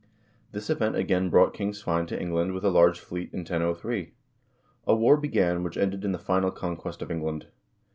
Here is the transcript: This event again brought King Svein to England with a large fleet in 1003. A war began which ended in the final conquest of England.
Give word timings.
This 0.51 0.71
event 0.71 0.95
again 0.95 1.29
brought 1.29 1.53
King 1.53 1.73
Svein 1.75 2.07
to 2.07 2.19
England 2.19 2.53
with 2.53 2.65
a 2.65 2.71
large 2.71 2.99
fleet 2.99 3.29
in 3.33 3.41
1003. 3.41 4.15
A 4.87 4.95
war 4.95 5.15
began 5.15 5.61
which 5.61 5.77
ended 5.77 6.03
in 6.03 6.11
the 6.11 6.17
final 6.17 6.49
conquest 6.49 7.03
of 7.03 7.11
England. 7.11 7.45